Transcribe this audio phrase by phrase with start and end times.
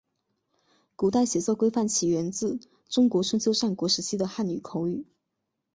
[0.95, 2.59] 古代写作规范起源自
[2.89, 5.05] 中国春秋战国时期的汉语口语。